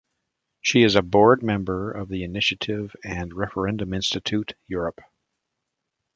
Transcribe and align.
She 0.63 0.81
is 0.81 0.95
a 0.95 1.03
Board 1.03 1.43
Member 1.43 1.91
of 1.91 2.09
the 2.09 2.23
Initiative 2.23 2.95
and 3.03 3.31
Referendum 3.35 3.93
Institute 3.93 4.53
Europe. 4.65 4.99